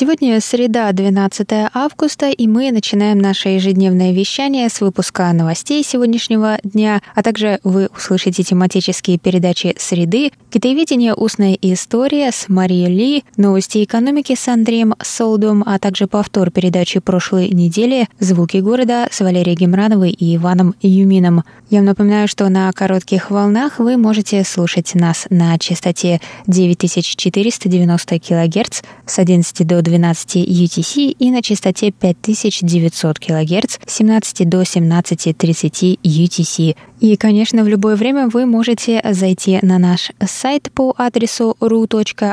Сегодня 0.00 0.40
среда, 0.40 0.92
12 0.92 1.48
августа, 1.74 2.30
и 2.30 2.46
мы 2.46 2.70
начинаем 2.70 3.18
наше 3.18 3.48
ежедневное 3.48 4.12
вещание 4.12 4.68
с 4.68 4.80
выпуска 4.80 5.32
новостей 5.32 5.82
сегодняшнего 5.82 6.60
дня, 6.62 7.02
а 7.16 7.22
также 7.24 7.58
вы 7.64 7.88
услышите 7.88 8.44
тематические 8.44 9.18
передачи 9.18 9.74
«Среды», 9.76 10.30
«Китаеведение. 10.50 11.14
Устная 11.14 11.58
история» 11.60 12.30
с 12.30 12.48
Марией 12.48 12.86
Ли, 12.86 13.24
«Новости 13.36 13.82
экономики» 13.82 14.36
с 14.36 14.46
Андреем 14.46 14.94
Солдом, 15.02 15.64
а 15.66 15.80
также 15.80 16.06
повтор 16.06 16.52
передачи 16.52 17.00
прошлой 17.00 17.48
недели 17.48 18.06
«Звуки 18.20 18.58
города» 18.58 19.08
с 19.10 19.18
Валерией 19.18 19.56
Гемрановой 19.56 20.12
и 20.12 20.36
Иваном 20.36 20.76
Юмином. 20.80 21.42
Я 21.70 21.80
вам 21.80 21.86
напоминаю, 21.86 22.28
что 22.28 22.48
на 22.48 22.72
коротких 22.72 23.32
волнах 23.32 23.80
вы 23.80 23.96
можете 23.96 24.44
слушать 24.44 24.94
нас 24.94 25.26
на 25.28 25.58
частоте 25.58 26.20
9490 26.46 28.20
кГц 28.20 28.82
с 29.04 29.18
11 29.18 29.66
до 29.66 29.82
12 29.88 30.36
UTC 30.36 31.16
и 31.18 31.30
на 31.30 31.42
частоте 31.42 31.90
5900 31.90 33.18
кГц 33.18 33.78
с 33.86 33.94
17 33.96 34.48
до 34.48 34.62
17.30 34.62 35.98
UTC. 36.02 36.76
И, 37.00 37.16
конечно, 37.16 37.64
в 37.64 37.68
любое 37.68 37.96
время 37.96 38.28
вы 38.28 38.44
можете 38.44 39.00
зайти 39.12 39.58
на 39.62 39.78
наш 39.78 40.10
сайт 40.26 40.70
по 40.72 40.94
адресу 40.96 41.56
ru.rti.org.tw 41.60 42.28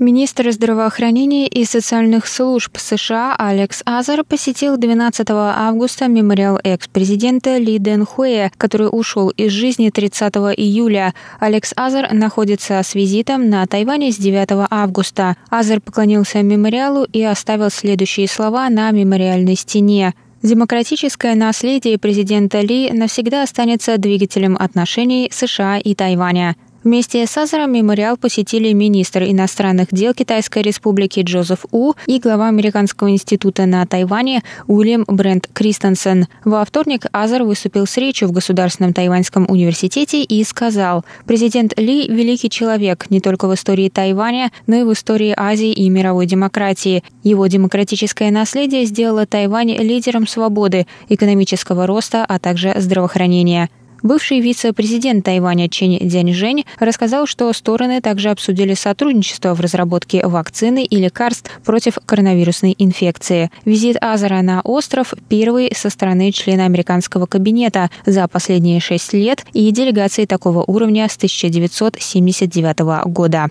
Министр 0.00 0.50
здравоохранения 0.50 1.46
и 1.46 1.64
социальных 1.64 2.26
служб 2.26 2.76
США 2.76 3.36
Алекс 3.38 3.80
Азар 3.84 4.24
посетил 4.24 4.76
12 4.76 5.24
августа 5.30 6.08
мемориал 6.08 6.58
экс-президента 6.64 7.58
Ли 7.58 7.78
Дэн 7.78 8.04
Хуэ, 8.04 8.50
который 8.56 8.88
ушел 8.90 9.28
из 9.28 9.52
жизни 9.52 9.90
30 9.90 10.34
июля. 10.56 11.14
Алекс 11.38 11.72
Азар 11.76 12.12
находится 12.12 12.82
с 12.82 12.96
визитом 12.96 13.48
на 13.48 13.64
Тайване 13.68 14.10
с 14.10 14.16
9 14.16 14.66
августа. 14.68 15.36
Азар 15.48 15.80
поклонился 15.80 16.42
мемориалу 16.42 17.04
и 17.12 17.22
оставил 17.22 17.70
следующие 17.70 18.26
слова 18.26 18.68
на 18.70 18.90
мемориальной 18.90 19.54
стене. 19.54 20.14
Демократическое 20.42 21.36
наследие 21.36 21.98
президента 21.98 22.60
Ли 22.60 22.90
навсегда 22.90 23.44
останется 23.44 23.96
двигателем 23.96 24.56
отношений 24.58 25.30
США 25.32 25.78
и 25.78 25.94
Тайваня. 25.94 26.56
Вместе 26.84 27.26
с 27.26 27.34
Азером 27.38 27.72
мемориал 27.72 28.18
посетили 28.18 28.70
министр 28.74 29.22
иностранных 29.22 29.88
дел 29.90 30.12
Китайской 30.12 30.62
Республики 30.62 31.20
Джозеф 31.20 31.64
У 31.72 31.94
и 32.06 32.20
глава 32.20 32.48
Американского 32.48 33.10
института 33.10 33.64
на 33.64 33.86
Тайване 33.86 34.42
Уильям 34.66 35.04
Брент 35.08 35.48
Кристенсен. 35.50 36.26
Во 36.44 36.62
вторник 36.62 37.06
Азер 37.10 37.44
выступил 37.44 37.86
с 37.86 37.96
речью 37.96 38.28
в 38.28 38.32
Государственном 38.32 38.92
Тайваньском 38.92 39.46
университете 39.48 40.22
и 40.22 40.44
сказал, 40.44 41.06
президент 41.24 41.72
Ли– 41.78 42.06
великий 42.08 42.50
человек 42.50 43.06
не 43.08 43.22
только 43.22 43.48
в 43.48 43.54
истории 43.54 43.88
Тайваня, 43.88 44.52
но 44.66 44.76
и 44.76 44.82
в 44.82 44.92
истории 44.92 45.32
Азии 45.34 45.72
и 45.72 45.88
мировой 45.88 46.26
демократии. 46.26 47.02
Его 47.22 47.46
демократическое 47.46 48.30
наследие 48.30 48.84
сделало 48.84 49.24
Тайвань 49.24 49.74
лидером 49.74 50.26
свободы, 50.26 50.86
экономического 51.08 51.86
роста, 51.86 52.26
а 52.28 52.38
также 52.38 52.74
здравоохранения. 52.76 53.70
Бывший 54.04 54.40
вице-президент 54.40 55.24
Тайваня 55.24 55.70
Чен 55.70 55.96
Дяньжэнь 55.98 56.66
рассказал, 56.78 57.26
что 57.26 57.50
стороны 57.54 58.02
также 58.02 58.28
обсудили 58.28 58.74
сотрудничество 58.74 59.54
в 59.54 59.60
разработке 59.62 60.26
вакцины 60.26 60.84
и 60.84 60.96
лекарств 60.96 61.50
против 61.64 61.98
коронавирусной 62.04 62.74
инфекции. 62.78 63.50
Визит 63.64 63.96
Азара 64.02 64.42
на 64.42 64.60
остров– 64.60 65.14
первый 65.30 65.72
со 65.74 65.88
стороны 65.88 66.32
члена 66.32 66.66
американского 66.66 67.24
кабинета 67.24 67.88
за 68.04 68.28
последние 68.28 68.78
шесть 68.78 69.14
лет 69.14 69.46
и 69.54 69.70
делегации 69.70 70.26
такого 70.26 70.64
уровня 70.66 71.08
с 71.08 71.16
1979 71.16 73.06
года. 73.06 73.48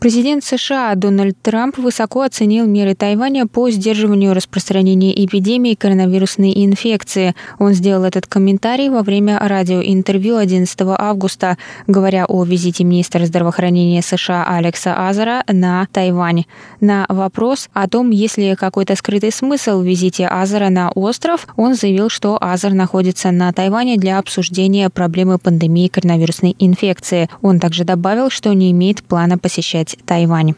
Президент 0.00 0.42
США 0.42 0.94
Дональд 0.94 1.36
Трамп 1.42 1.76
высоко 1.76 2.22
оценил 2.22 2.66
меры 2.66 2.94
Тайваня 2.94 3.46
по 3.46 3.68
сдерживанию 3.68 4.32
распространения 4.32 5.12
эпидемии 5.26 5.74
коронавирусной 5.74 6.54
инфекции. 6.56 7.34
Он 7.58 7.74
сделал 7.74 8.04
этот 8.04 8.26
комментарий 8.26 8.88
во 8.88 9.02
время 9.02 9.38
радиоинтервью 9.38 10.38
11 10.38 10.74
августа, 10.96 11.58
говоря 11.86 12.24
о 12.24 12.44
визите 12.44 12.82
министра 12.82 13.26
здравоохранения 13.26 14.00
США 14.00 14.46
Алекса 14.48 15.06
Азара 15.06 15.44
на 15.46 15.86
Тайвань. 15.92 16.44
На 16.80 17.04
вопрос 17.10 17.68
о 17.74 17.86
том, 17.86 18.08
есть 18.08 18.38
ли 18.38 18.54
какой-то 18.54 18.96
скрытый 18.96 19.30
смысл 19.30 19.82
в 19.82 19.84
визите 19.84 20.26
Азара 20.26 20.70
на 20.70 20.92
остров, 20.92 21.46
он 21.56 21.74
заявил, 21.74 22.08
что 22.08 22.38
Азар 22.40 22.72
находится 22.72 23.32
на 23.32 23.52
Тайване 23.52 23.98
для 23.98 24.18
обсуждения 24.18 24.88
проблемы 24.88 25.36
пандемии 25.36 25.88
коронавирусной 25.88 26.56
инфекции. 26.58 27.28
Он 27.42 27.60
также 27.60 27.84
добавил, 27.84 28.30
что 28.30 28.50
не 28.54 28.70
имеет 28.70 29.02
плана 29.02 29.36
посещать 29.36 29.89
Тайвань. 30.04 30.54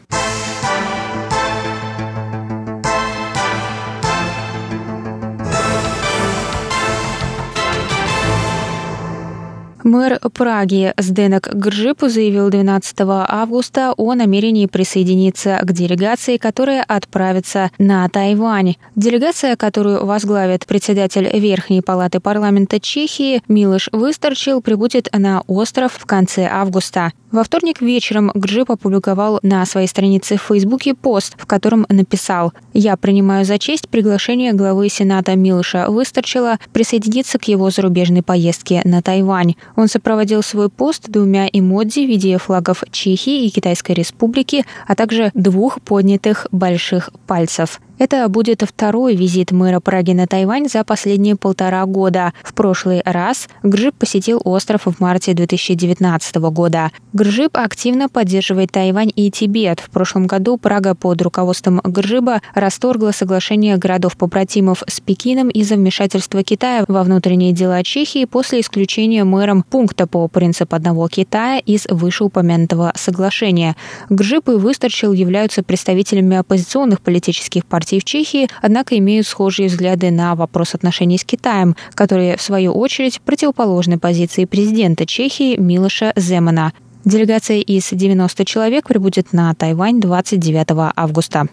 Мэр 9.93 10.19
Праги 10.33 10.91
Сденок 10.97 11.49
Гржип 11.53 12.01
заявил 12.01 12.49
12 12.49 12.95
августа 13.01 13.93
о 13.95 14.15
намерении 14.15 14.65
присоединиться 14.65 15.59
к 15.61 15.71
делегации, 15.71 16.37
которая 16.37 16.81
отправится 16.81 17.69
на 17.77 18.09
Тайвань. 18.09 18.77
Делегация, 18.95 19.55
которую 19.55 20.03
возглавит 20.03 20.65
председатель 20.65 21.29
Верхней 21.37 21.81
палаты 21.83 22.19
парламента 22.19 22.79
Чехии 22.79 23.43
Милош 23.47 23.89
Выстарчил, 23.91 24.63
прибудет 24.63 25.09
на 25.15 25.41
остров 25.41 25.93
в 25.93 26.07
конце 26.07 26.49
августа. 26.51 27.11
Во 27.33 27.43
вторник 27.43 27.81
вечером 27.81 28.29
Гджип 28.35 28.69
опубликовал 28.69 29.39
на 29.41 29.65
своей 29.65 29.87
странице 29.87 30.37
в 30.37 30.41
Фейсбуке 30.43 30.93
пост, 30.93 31.33
в 31.35 31.47
котором 31.47 31.87
написал 31.89 32.53
«Я 32.75 32.95
принимаю 32.95 33.43
за 33.43 33.57
честь 33.57 33.89
приглашение 33.89 34.53
главы 34.53 34.87
Сената 34.87 35.35
Милыша 35.35 35.87
Выстарчила 35.89 36.59
присоединиться 36.73 37.39
к 37.39 37.45
его 37.45 37.71
зарубежной 37.71 38.21
поездке 38.21 38.81
на 38.85 39.01
Тайвань. 39.01 39.55
Он 39.75 39.82
сопроводил 39.87 40.43
свой 40.43 40.69
пост 40.69 41.09
двумя 41.09 41.47
эмодзи 41.51 42.05
в 42.05 42.09
виде 42.09 42.37
флагов 42.37 42.83
Чехии 42.91 43.45
и 43.45 43.49
Китайской 43.49 43.93
Республики, 43.93 44.65
а 44.87 44.95
также 44.95 45.31
двух 45.33 45.81
поднятых 45.81 46.47
больших 46.51 47.09
пальцев. 47.27 47.79
Это 48.03 48.27
будет 48.27 48.63
второй 48.63 49.15
визит 49.15 49.53
мэра 49.53 49.79
Праги 49.79 50.11
на 50.11 50.27
Тайвань 50.27 50.67
за 50.67 50.83
последние 50.83 51.37
полтора 51.37 51.85
года. 51.85 52.33
В 52.43 52.53
прошлый 52.53 53.01
раз 53.05 53.47
Гржип 53.63 53.95
посетил 53.95 54.41
остров 54.43 54.81
в 54.87 54.99
марте 54.99 55.33
2019 55.33 56.35
года. 56.35 56.91
Гржип 57.13 57.55
активно 57.55 58.09
поддерживает 58.09 58.73
Тайвань 58.73 59.09
и 59.15 59.31
Тибет. 59.31 59.79
В 59.79 59.89
прошлом 59.89 60.27
году 60.27 60.57
Прага 60.57 60.95
под 60.95 61.21
руководством 61.21 61.79
Гржиба 61.81 62.41
расторгла 62.53 63.11
соглашение 63.11 63.77
городов-побратимов 63.77 64.83
с 64.85 64.99
Пекином 64.99 65.47
из-за 65.47 65.75
вмешательства 65.75 66.43
Китая 66.43 66.83
во 66.89 67.03
внутренние 67.03 67.53
дела 67.53 67.83
Чехии 67.83 68.25
после 68.25 68.59
исключения 68.59 69.23
мэром 69.23 69.63
пункта 69.63 70.07
по 70.07 70.27
принципу 70.27 70.75
одного 70.75 71.07
Китая 71.07 71.59
из 71.59 71.85
вышеупомянутого 71.89 72.91
соглашения. 72.97 73.77
Гржип 74.09 74.49
и 74.49 74.55
Выстарчил 74.55 75.13
являются 75.13 75.63
представителями 75.63 76.35
оппозиционных 76.35 76.99
политических 76.99 77.65
партий 77.65 77.92
партий 77.93 77.99
в 77.99 78.03
Чехии, 78.03 78.47
однако 78.61 78.97
имеют 78.97 79.27
схожие 79.27 79.67
взгляды 79.67 80.11
на 80.11 80.35
вопрос 80.35 80.75
отношений 80.75 81.17
с 81.17 81.23
Китаем, 81.23 81.75
которые, 81.93 82.37
в 82.37 82.41
свою 82.41 82.73
очередь, 82.73 83.21
противоположны 83.21 83.99
позиции 83.99 84.45
президента 84.45 85.05
Чехии 85.05 85.57
Милоша 85.57 86.13
Земана. 86.15 86.71
Делегация 87.05 87.57
из 87.57 87.89
90 87.91 88.45
человек 88.45 88.87
прибудет 88.87 89.33
на 89.33 89.53
Тайвань 89.53 89.99
29 89.99 90.93
августа. 90.95 91.47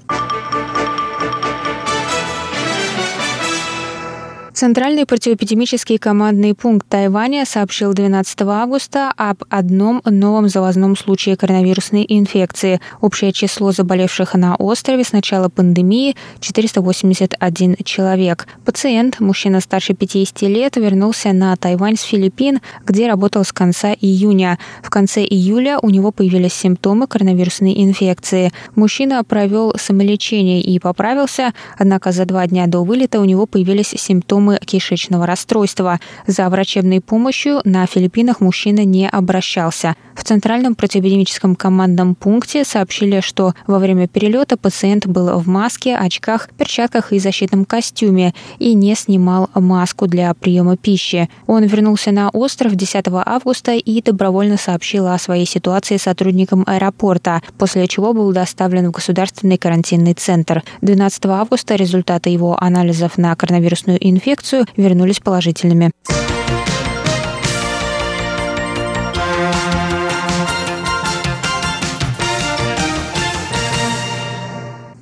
Центральный 4.60 5.06
противоэпидемический 5.06 5.96
командный 5.96 6.54
пункт 6.54 6.86
Тайваня 6.86 7.46
сообщил 7.46 7.94
12 7.94 8.42
августа 8.42 9.10
об 9.16 9.42
одном 9.48 10.02
новом 10.04 10.50
завозном 10.50 10.98
случае 10.98 11.38
коронавирусной 11.38 12.04
инфекции. 12.06 12.78
Общее 13.00 13.32
число 13.32 13.72
заболевших 13.72 14.34
на 14.34 14.56
острове 14.56 15.02
с 15.02 15.12
начала 15.12 15.48
пандемии– 15.48 16.14
481 16.40 17.76
человек. 17.84 18.48
Пациент, 18.66 19.18
мужчина 19.18 19.60
старше 19.62 19.94
50 19.94 20.42
лет, 20.42 20.76
вернулся 20.76 21.32
на 21.32 21.56
Тайвань 21.56 21.96
с 21.96 22.02
Филиппин, 22.02 22.60
где 22.84 23.08
работал 23.08 23.46
с 23.46 23.54
конца 23.54 23.94
июня. 23.98 24.58
В 24.82 24.90
конце 24.90 25.24
июля 25.24 25.78
у 25.80 25.88
него 25.88 26.12
появились 26.12 26.52
симптомы 26.52 27.06
коронавирусной 27.06 27.82
инфекции. 27.82 28.52
Мужчина 28.74 29.24
провел 29.24 29.72
самолечение 29.78 30.60
и 30.60 30.78
поправился, 30.78 31.54
однако 31.78 32.12
за 32.12 32.26
два 32.26 32.46
дня 32.46 32.66
до 32.66 32.84
вылета 32.84 33.20
у 33.20 33.24
него 33.24 33.46
появились 33.46 33.94
симптомы 33.96 34.49
симптомы 34.50 34.58
кишечного 34.64 35.26
расстройства. 35.26 36.00
За 36.26 36.48
врачебной 36.48 37.00
помощью 37.00 37.60
на 37.64 37.86
Филиппинах 37.86 38.40
мужчина 38.40 38.84
не 38.84 39.08
обращался. 39.08 39.94
В 40.20 40.22
Центральном 40.22 40.74
противоэпидемическом 40.74 41.56
командном 41.56 42.14
пункте 42.14 42.62
сообщили, 42.62 43.20
что 43.20 43.54
во 43.66 43.78
время 43.78 44.06
перелета 44.06 44.58
пациент 44.58 45.06
был 45.06 45.38
в 45.38 45.48
маске, 45.48 45.96
очках, 45.96 46.50
перчатках 46.58 47.14
и 47.14 47.18
защитном 47.18 47.64
костюме 47.64 48.34
и 48.58 48.74
не 48.74 48.94
снимал 48.94 49.48
маску 49.54 50.06
для 50.06 50.34
приема 50.34 50.76
пищи. 50.76 51.30
Он 51.46 51.64
вернулся 51.64 52.12
на 52.12 52.28
остров 52.28 52.74
10 52.74 53.06
августа 53.08 53.72
и 53.72 54.02
добровольно 54.02 54.58
сообщил 54.58 55.06
о 55.06 55.18
своей 55.18 55.46
ситуации 55.46 55.96
сотрудникам 55.96 56.64
аэропорта, 56.66 57.40
после 57.56 57.88
чего 57.88 58.12
был 58.12 58.30
доставлен 58.32 58.88
в 58.88 58.92
государственный 58.92 59.56
карантинный 59.56 60.12
центр. 60.12 60.62
12 60.82 61.26
августа 61.26 61.76
результаты 61.76 62.28
его 62.28 62.62
анализов 62.62 63.16
на 63.16 63.34
коронавирусную 63.34 63.96
инфекцию 64.06 64.66
вернулись 64.76 65.18
положительными. 65.18 65.92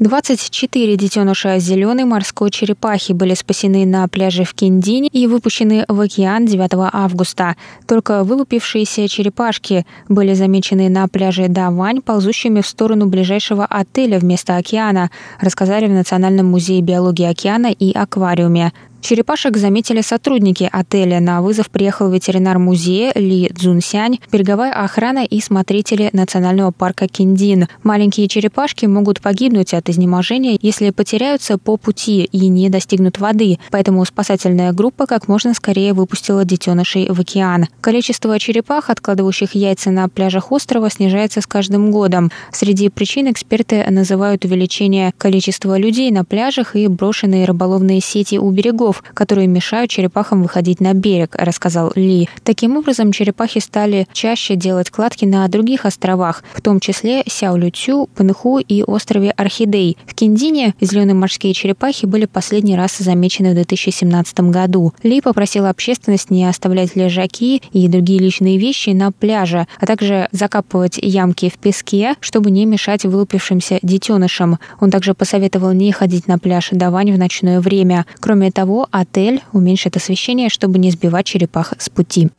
24 0.01 0.97
детеныша 0.97 1.59
зеленой 1.59 2.05
морской 2.05 2.51
черепахи 2.51 3.13
были 3.13 3.35
спасены 3.35 3.85
на 3.85 4.07
пляже 4.07 4.45
в 4.45 4.55
Кендине 4.55 5.09
и 5.09 5.27
выпущены 5.27 5.85
в 5.89 6.01
океан 6.01 6.47
9 6.47 6.71
августа. 6.93 7.57
Только 7.85 8.23
вылупившиеся 8.23 9.09
черепашки 9.09 9.85
были 10.09 10.35
замечены 10.35 10.89
на 10.89 11.09
пляже 11.09 11.49
Давань, 11.49 12.01
ползущими 12.01 12.61
в 12.61 12.67
сторону 12.69 13.07
ближайшего 13.07 13.67
отеля 13.67 14.21
вместо 14.21 14.57
океана, 14.57 15.11
рассказали 15.41 15.89
в 15.89 15.93
Национальном 15.93 16.47
музее 16.47 16.81
биологии 16.81 17.27
океана 17.27 17.73
и 17.73 17.93
аквариуме. 17.93 18.73
Черепашек 19.01 19.57
заметили 19.57 20.01
сотрудники 20.01 20.69
отеля. 20.71 21.21
На 21.21 21.41
вызов 21.41 21.71
приехал 21.71 22.11
ветеринар 22.11 22.59
музея 22.59 23.13
Ли 23.15 23.51
Цзунсянь, 23.55 24.19
береговая 24.31 24.73
охрана 24.73 25.25
и 25.25 25.41
смотрители 25.41 26.11
национального 26.13 26.73
парка 26.73 27.07
Киндин. 27.07 27.69
Маленькие 27.85 28.29
черепашки 28.29 28.87
могут 28.87 29.21
погибнуть 29.21 29.73
от 29.73 29.89
изнеможения, 29.89 30.59
если 30.61 30.91
потеряются 30.91 31.59
по 31.59 31.77
пути 31.77 32.25
и 32.25 32.49
не 32.49 32.69
достигнут 32.69 33.19
воды, 33.19 33.59
поэтому 33.71 34.05
спасательная 34.05 34.73
группа 34.73 35.07
как 35.07 35.29
можно 35.29 35.55
скорее 35.55 35.95
выпустила 35.95 36.45
детенышей 36.45 37.09
в 37.09 37.21
океан. 37.21 37.69
Количество 37.81 38.39
черепах, 38.39 38.91
откладывающих 38.91 39.55
яйца 39.55 39.91
на 39.91 40.09
пляжах 40.09 40.51
острова, 40.53 40.91
снижается 40.91 41.41
с 41.41 41.47
каждым 41.47 41.93
годом. 41.93 42.31
Среди 42.53 42.89
причин 42.89 43.31
эксперты 43.31 43.87
называют 43.89 44.45
увеличение 44.45 45.13
количества 45.17 45.79
людей 45.79 46.11
на 46.11 46.25
пляжах 46.25 46.75
и 46.77 46.89
брошенные 46.89 47.45
рыболовные 47.45 48.01
сети 48.01 48.39
у 48.39 48.51
берегов 48.51 48.88
берегов, 48.89 49.03
которые 49.15 49.47
мешают 49.47 49.91
черепахам 49.91 50.43
выходить 50.43 50.81
на 50.81 50.95
берег, 50.95 51.35
рассказал 51.37 51.93
Ли. 51.95 52.29
Таким 52.43 52.77
образом, 52.77 53.13
черепахи 53.13 53.61
стали 53.61 54.07
чаще 54.13 54.57
делать 54.57 54.91
кладки 54.91 55.25
на 55.25 55.47
других 55.49 55.85
островах, 55.85 56.43
в 56.55 56.61
том 56.61 56.81
числе 56.81 57.23
Сяолютю, 57.27 58.09
Панху 58.15 58.59
и 58.59 58.83
острове 58.83 59.31
Орхидей. 59.31 59.97
В 60.07 60.15
Киндине 60.15 60.75
зеленые 60.81 61.15
морские 61.15 61.55
черепахи 61.55 62.07
были 62.07 62.27
последний 62.27 62.77
раз 62.77 62.99
замечены 62.99 63.51
в 63.51 63.55
2017 63.55 64.41
году. 64.41 64.93
Ли 65.03 65.21
попросил 65.21 65.67
общественность 65.67 66.31
не 66.31 66.47
оставлять 66.47 66.97
лежаки 66.97 67.63
и 67.73 67.89
другие 67.89 68.21
личные 68.21 68.59
вещи 68.59 68.91
на 68.91 69.13
пляже, 69.13 69.67
а 69.81 69.87
также 69.87 70.29
закапывать 70.33 70.99
ямки 70.99 71.49
в 71.49 71.59
песке, 71.59 72.15
чтобы 72.21 72.51
не 72.51 72.67
мешать 72.67 73.05
вылупившимся 73.05 73.79
детенышам. 73.83 74.59
Он 74.81 74.91
также 74.91 75.15
посоветовал 75.15 75.73
не 75.73 75.93
ходить 75.93 76.29
на 76.29 76.39
пляж 76.39 76.71
Давань 76.73 77.13
в 77.13 77.19
ночное 77.19 77.61
время. 77.61 78.07
Кроме 78.21 78.51
того, 78.51 78.78
отель 78.91 79.43
уменьшит 79.53 79.97
освещение, 79.97 80.49
чтобы 80.49 80.79
не 80.79 80.91
сбивать 80.91 81.27
черепах 81.27 81.75
с 81.79 81.89
пути. 81.89 82.31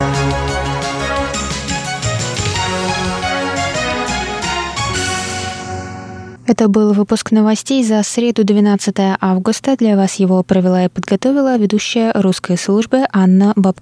Это 6.50 6.66
был 6.66 6.92
выпуск 6.94 7.30
новостей 7.30 7.84
за 7.84 8.02
среду 8.02 8.42
12 8.42 8.96
августа. 9.20 9.76
Для 9.76 9.96
вас 9.96 10.16
его 10.16 10.42
провела 10.42 10.84
и 10.84 10.88
подготовила 10.88 11.56
ведущая 11.56 12.10
русской 12.12 12.58
службы 12.58 13.04
Анна 13.12 13.52
Бабко. 13.54 13.78